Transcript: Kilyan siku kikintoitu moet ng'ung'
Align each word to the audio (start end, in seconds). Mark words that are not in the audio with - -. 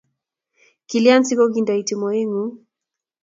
Kilyan 0.89 1.23
siku 1.27 1.43
kikintoitu 1.47 1.93
moet 2.01 2.25
ng'ung' 2.29 2.57